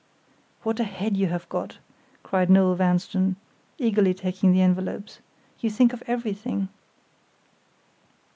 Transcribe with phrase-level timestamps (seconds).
[0.63, 1.77] "What a head you have got!"
[2.23, 3.35] cried Noel Vanstone,
[3.77, 5.19] eagerly taking the envelopes.
[5.59, 6.69] "You think of everything."